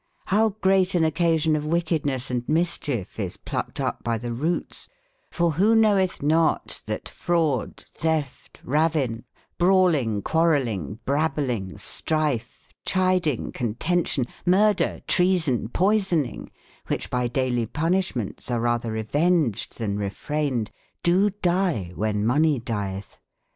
f)ow 0.29 0.49
great 0.61 0.95
an 0.95 1.03
occa 1.03 1.39
sion 1.39 1.55
of 1.55 1.67
wickedness 1.67 2.31
miscbiefe 2.31 3.19
is 3.19 3.37
plucked 3.37 3.79
up 3.79 4.03
by 4.03 4.17
tbe 4.17 4.35
rotesj^f 4.35 4.87
or 5.39 5.51
wbo 5.51 5.77
knowetb 5.77 6.23
not, 6.23 6.81
tbat 6.87 7.07
fraud, 7.07 7.85
tbef 7.99 8.49
t, 8.51 8.61
ravine, 8.63 9.25
brauling, 9.59 10.23
qua 10.23 10.41
relling, 10.45 10.97
brabling, 11.05 11.73
striffe, 11.73 12.69
cbiding, 12.83 13.53
con 13.53 13.75
ten/ 13.75 14.03
tion, 14.07 14.25
murder, 14.43 15.01
treason, 15.05 15.69
poisoning, 15.69 16.49
wbicb 16.89 17.07
by 17.11 17.27
daily 17.27 17.67
punisbmentes 17.67 18.49
are 18.49 18.59
ratber 18.61 18.93
re 18.93 19.03
venged 19.03 19.77
tben 19.77 19.99
refrained, 19.99 20.71
do 21.03 21.29
dye 21.29 21.93
wben 21.95 22.23
mo/ 22.23 22.37
ney 22.39 22.59
dietb? 22.59 23.17